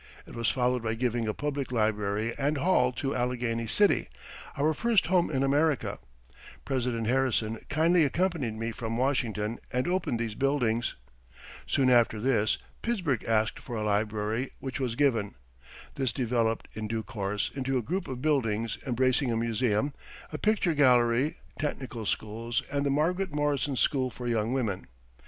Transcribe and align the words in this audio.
It 0.25 0.33
was 0.33 0.49
followed 0.49 0.81
by 0.81 0.95
giving 0.95 1.27
a 1.27 1.33
public 1.35 1.71
library 1.71 2.33
and 2.39 2.57
hall 2.57 2.91
to 2.93 3.15
Allegheny 3.15 3.67
City 3.67 4.09
our 4.57 4.73
first 4.73 5.05
home 5.05 5.29
in 5.29 5.43
America. 5.43 5.99
President 6.65 7.05
Harrison 7.05 7.59
kindly 7.69 8.03
accompanied 8.03 8.55
me 8.55 8.71
from 8.71 8.97
Washington 8.97 9.59
and 9.71 9.87
opened 9.87 10.17
these 10.17 10.33
buildings. 10.33 10.95
Soon 11.67 11.91
after 11.91 12.19
this, 12.19 12.57
Pittsburgh 12.81 13.23
asked 13.25 13.59
for 13.59 13.75
a 13.75 13.83
library, 13.83 14.49
which 14.57 14.79
was 14.79 14.95
given. 14.95 15.35
This 15.93 16.11
developed, 16.11 16.67
in 16.73 16.87
due 16.87 17.03
course, 17.03 17.51
into 17.53 17.77
a 17.77 17.83
group 17.83 18.07
of 18.07 18.23
buildings 18.23 18.79
embracing 18.87 19.31
a 19.31 19.37
museum, 19.37 19.93
a 20.33 20.39
picture 20.39 20.73
gallery, 20.73 21.37
technical 21.59 22.07
schools, 22.07 22.63
and 22.71 22.87
the 22.87 22.89
Margaret 22.89 23.31
Morrison 23.35 23.75
School 23.75 24.09
for 24.09 24.25
Young 24.27 24.51
Women. 24.51 24.87